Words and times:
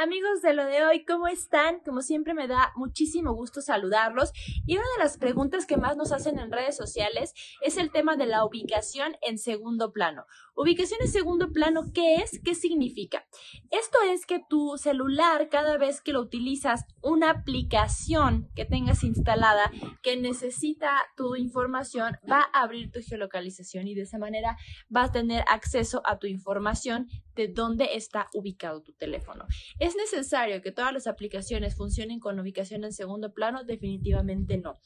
Amigos 0.00 0.42
de 0.42 0.54
lo 0.54 0.64
de 0.64 0.86
hoy, 0.86 1.04
¿cómo 1.04 1.26
están? 1.26 1.80
Como 1.80 2.02
siempre 2.02 2.32
me 2.32 2.46
da 2.46 2.72
muchísimo 2.76 3.32
gusto 3.32 3.60
saludarlos 3.60 4.30
y 4.64 4.76
una 4.76 4.86
de 4.96 5.02
las 5.02 5.18
preguntas 5.18 5.66
que 5.66 5.76
más 5.76 5.96
nos 5.96 6.12
hacen 6.12 6.38
en 6.38 6.52
redes 6.52 6.76
sociales 6.76 7.34
es 7.62 7.76
el 7.78 7.90
tema 7.90 8.14
de 8.14 8.26
la 8.26 8.44
ubicación 8.44 9.16
en 9.22 9.38
segundo 9.38 9.92
plano. 9.92 10.24
Ubicación 10.54 11.00
en 11.02 11.08
segundo 11.08 11.50
plano, 11.50 11.90
¿qué 11.92 12.16
es? 12.16 12.40
¿Qué 12.44 12.54
significa? 12.54 13.26
Esto 13.70 13.98
es 14.06 14.24
que 14.24 14.40
tu 14.48 14.78
celular, 14.78 15.48
cada 15.48 15.78
vez 15.78 16.00
que 16.00 16.12
lo 16.12 16.20
utilizas, 16.20 16.84
una 17.02 17.30
aplicación 17.30 18.48
que 18.54 18.64
tengas 18.64 19.02
instalada 19.02 19.72
que 20.02 20.16
necesita 20.16 20.92
tu 21.16 21.34
información, 21.34 22.18
va 22.30 22.46
a 22.52 22.62
abrir 22.62 22.92
tu 22.92 23.00
geolocalización 23.00 23.88
y 23.88 23.96
de 23.96 24.02
esa 24.02 24.18
manera 24.18 24.56
vas 24.88 25.10
a 25.10 25.12
tener 25.12 25.44
acceso 25.48 26.02
a 26.04 26.18
tu 26.20 26.28
información 26.28 27.08
de 27.34 27.48
dónde 27.48 27.96
está 27.96 28.26
ubicado 28.34 28.82
tu 28.82 28.92
teléfono. 28.92 29.46
¿Es 29.88 29.96
necesario 29.96 30.60
que 30.60 30.70
todas 30.70 30.92
las 30.92 31.06
aplicaciones 31.06 31.74
funcionen 31.74 32.20
con 32.20 32.38
ubicación 32.38 32.84
en 32.84 32.92
segundo 32.92 33.32
plano? 33.32 33.64
Definitivamente 33.64 34.58
no. 34.58 34.78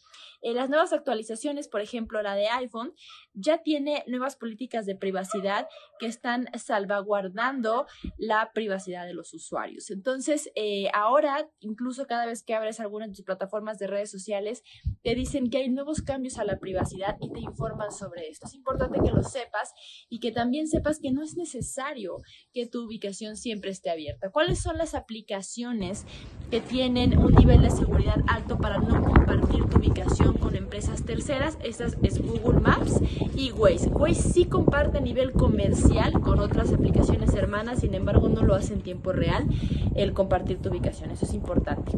En 0.42 0.54
las 0.54 0.68
nuevas 0.68 0.92
actualizaciones, 0.92 1.66
por 1.66 1.80
ejemplo, 1.80 2.22
la 2.22 2.36
de 2.36 2.46
iPhone, 2.48 2.94
ya 3.32 3.62
tiene 3.64 4.04
nuevas 4.06 4.36
políticas 4.36 4.86
de 4.86 4.94
privacidad 4.94 5.66
que 5.98 6.06
están 6.06 6.46
salvaguardando 6.56 7.86
la 8.16 8.52
privacidad 8.52 9.04
de 9.04 9.14
los 9.14 9.34
usuarios. 9.34 9.90
Entonces, 9.90 10.50
eh, 10.54 10.88
ahora, 10.94 11.48
incluso 11.58 12.06
cada 12.06 12.26
vez 12.26 12.44
que 12.44 12.54
abres 12.54 12.78
alguna 12.78 13.08
de 13.08 13.14
tus 13.14 13.24
plataformas 13.24 13.80
de 13.80 13.88
redes 13.88 14.10
sociales, 14.10 14.62
te 15.02 15.16
dicen 15.16 15.50
que 15.50 15.58
hay 15.58 15.68
nuevos 15.68 16.02
cambios 16.02 16.38
a 16.38 16.44
la 16.44 16.58
privacidad 16.58 17.16
y 17.20 17.32
te 17.32 17.40
informan 17.40 17.90
sobre 17.90 18.28
esto. 18.28 18.46
Es 18.46 18.54
importante 18.54 19.00
que 19.04 19.10
lo 19.10 19.24
sepas 19.24 19.72
y 20.08 20.20
que 20.20 20.30
también 20.30 20.68
sepas 20.68 21.00
que 21.00 21.10
no 21.10 21.24
es 21.24 21.36
necesario 21.36 22.18
que 22.52 22.66
tu 22.66 22.86
ubicación 22.86 23.36
siempre 23.36 23.70
esté 23.70 23.90
abierta. 23.90 24.30
¿Cuáles 24.30 24.60
son 24.60 24.78
las 24.78 24.91
aplicaciones 24.94 26.04
que 26.50 26.60
tienen 26.60 27.18
un 27.18 27.34
nivel 27.34 27.62
de 27.62 27.70
seguridad 27.70 28.22
alto 28.26 28.58
para 28.58 28.78
no 28.78 29.02
compartir 29.02 29.64
tu 29.64 29.78
ubicación 29.78 30.36
con 30.36 30.54
empresas 30.54 31.02
terceras? 31.04 31.56
Estas 31.62 31.96
es 32.02 32.20
Google 32.20 32.60
Maps 32.60 33.00
y 33.34 33.52
Waze. 33.52 33.88
Waze 33.88 34.32
sí 34.32 34.44
comparte 34.44 34.98
a 34.98 35.00
nivel 35.00 35.32
comercial 35.32 36.12
con 36.20 36.40
otras 36.40 36.72
aplicaciones 36.72 37.34
hermanas, 37.34 37.80
sin 37.80 37.94
embargo 37.94 38.28
no 38.28 38.42
lo 38.42 38.54
hace 38.54 38.74
en 38.74 38.82
tiempo 38.82 39.12
real 39.12 39.46
el 39.94 40.12
compartir 40.12 40.58
tu 40.58 40.68
ubicación. 40.68 41.10
Eso 41.10 41.24
es 41.24 41.34
importante. 41.34 41.92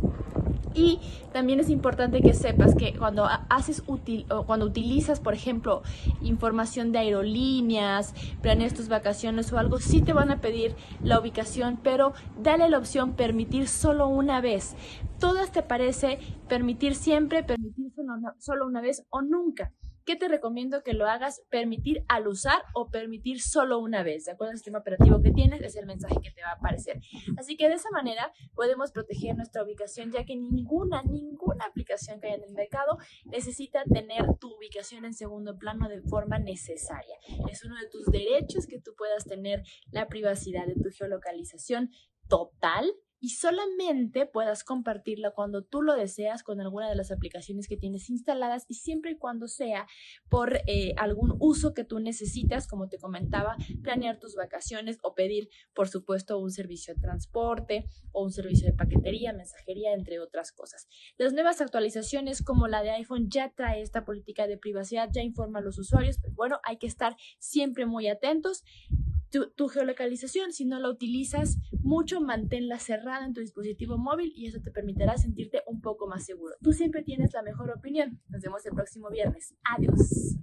Y 0.75 0.99
también 1.33 1.61
es 1.61 1.71
importante 1.71 2.21
que 2.21 2.35
sepas 2.35 2.75
que 2.75 2.97
cuando 2.97 3.27
haces 3.49 3.85
útil 3.87 4.27
o 4.29 4.45
cuando 4.45 4.67
utilizas, 4.67 5.21
por 5.21 5.33
ejemplo, 5.33 5.83
información 6.21 6.91
de 6.91 6.99
aerolíneas, 6.99 8.13
planeas 8.43 8.75
tus 8.75 8.89
vacaciones 8.89 9.53
o 9.53 9.59
algo, 9.59 9.79
sí 9.79 10.03
te 10.03 10.13
van 10.13 10.33
a 10.33 10.41
pedir 10.41 10.75
la 11.01 11.21
ubicación, 11.21 11.79
pero 11.83 12.13
dale 12.43 12.69
la 12.69 12.79
opción 12.79 13.13
permitir 13.13 13.69
solo 13.69 14.09
una 14.09 14.41
vez. 14.41 14.75
Todas 15.21 15.53
te 15.53 15.63
parece 15.63 16.19
permitir 16.49 16.97
siempre, 16.97 17.45
permitir 17.45 17.93
solo 18.39 18.67
una 18.67 18.81
vez 18.81 19.05
o 19.11 19.23
nunca. 19.23 19.73
¿Qué 20.05 20.17
te 20.17 20.29
recomiendo 20.29 20.83
que 20.83 20.93
lo 20.93 21.07
hagas? 21.07 21.43
Permitir 21.51 22.05
al 22.09 22.29
usar 22.29 22.63
o 22.75 22.91
permitir 22.91 23.41
solo 23.41 23.79
una 23.79 24.03
vez. 24.03 24.25
De 24.25 24.33
acuerdo 24.33 24.51
al 24.51 24.59
sistema 24.59 24.81
operativo 24.81 25.23
que 25.23 25.31
tienes, 25.31 25.63
es 25.63 25.77
el 25.77 25.87
mensaje 25.87 26.17
que 26.23 26.31
te 26.31 26.43
va 26.43 26.51
a 26.51 26.55
aparecer. 26.55 27.01
Así 27.39 27.57
que 27.57 27.69
de 27.69 27.75
esa 27.75 27.91
manera 27.91 28.31
podemos 28.55 28.93
proteger 28.93 29.35
nuestra 29.35 29.63
ubicación, 29.65 30.13
ya 30.13 30.25
que 30.25 30.37
ninguna, 30.37 31.03
ninguna 31.03 31.65
aplicación 31.65 32.21
que 32.21 32.27
haya 32.27 32.37
en 32.37 32.45
el 32.45 32.53
mercado 32.53 32.99
necesita 33.25 33.83
tener 33.85 34.25
tu 34.39 34.55
ubicación 34.55 35.05
en 35.07 35.15
segundo 35.15 35.57
plano 35.57 35.89
de 35.89 36.03
forma 36.03 36.39
necesaria. 36.39 37.17
Es 37.51 37.65
uno 37.65 37.77
de 37.77 37.89
tus 37.89 38.05
derechos 38.07 38.67
que 38.67 38.81
tú 38.81 38.93
puedas 38.97 39.25
tener 39.25 39.63
la 39.91 40.09
privacidad 40.09 40.67
de 40.67 40.75
tu 40.75 40.91
geolocalización 40.91 41.91
total 42.29 42.93
y 43.25 43.31
solamente 43.31 44.27
puedas 44.27 44.65
compartirla 44.65 45.31
cuando 45.31 45.65
tú 45.65 45.81
lo 45.81 45.95
deseas 45.95 46.43
con 46.43 46.61
alguna 46.61 46.91
de 46.91 46.95
las 46.95 47.11
aplicaciones 47.11 47.69
que 47.69 47.79
tienes 47.79 48.11
instaladas 48.11 48.67
y 48.69 48.75
siempre 48.75 49.13
y 49.13 49.17
cuando 49.17 49.49
sea 49.49 49.87
por 50.29 50.59
eh, 50.67 50.93
algún 50.99 51.35
uso 51.41 51.73
que 51.73 51.85
tú 51.85 52.01
necesitas, 52.01 52.69
como 52.69 52.91
te 52.91 52.99
comentaba, 52.99 53.57
planear 53.83 54.19
tus 54.19 54.35
vacaciones 54.35 54.99
o 55.03 55.15
pedir, 55.15 55.49
por 55.75 55.89
supuesto, 55.89 56.39
un 56.39 56.51
servicio 56.51 56.93
de 56.93 57.01
transporte 57.01 57.87
o 58.13 58.25
un 58.25 58.31
servicio 58.31 58.67
de 58.67 58.75
paquetería, 58.77 59.33
mensajería, 59.33 59.95
entre 59.95 60.21
otras 60.21 60.53
cosas. 60.53 60.87
Las 61.17 61.33
nuevas 61.33 61.63
actualizaciones 61.63 62.43
como 62.43 62.69
la 62.69 62.83
de 62.83 62.91
iPhone 62.91 63.31
ya 63.31 63.55
trae 63.57 63.81
esta 63.81 64.05
política 64.05 64.47
de 64.47 64.59
privacidad, 64.59 65.09
ya 65.11 65.23
informa 65.23 65.61
a 65.61 65.63
los 65.63 65.79
usuarios, 65.79 66.19
pero 66.21 66.35
bueno, 66.35 66.61
hay 66.63 66.77
que 66.77 66.89
estar 66.89 67.17
siempre 67.39 67.87
muy 67.87 68.07
atentos 68.07 68.65
tu, 69.57 69.69
geolocalización, 69.69 70.53
si 70.53 70.65
no 70.65 70.79
la 70.79 70.91
utilizas 70.91 71.59
mucho, 71.83 72.21
manténla 72.21 72.79
cerrada 72.79 73.27
en 73.27 73.35
tu 73.35 73.41
dispositivo 73.41 73.99
móvil 73.99 74.33
y 74.35 74.47
eso 74.47 74.61
te 74.61 74.71
permitirá 74.71 75.17
sentirte 75.17 75.63
un 75.67 75.81
poco 75.81 76.07
más 76.07 76.25
seguro. 76.25 76.55
Tú 76.63 76.73
siempre 76.73 77.03
tienes 77.03 77.33
la 77.33 77.43
mejor 77.43 77.71
opinión. 77.71 78.21
Nos 78.29 78.43
vemos 78.43 78.65
el 78.67 78.75
próximo 78.75 79.11
viernes. 79.11 79.55
Adiós. 79.65 80.37